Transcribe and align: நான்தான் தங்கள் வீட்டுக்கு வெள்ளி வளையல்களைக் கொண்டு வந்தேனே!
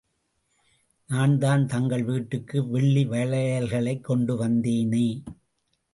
நான்தான் 1.09 1.65
தங்கள் 1.65 2.03
வீட்டுக்கு 2.03 2.67
வெள்ளி 2.67 3.05
வளையல்களைக் 3.05 4.03
கொண்டு 4.03 4.45
வந்தேனே! 4.45 5.07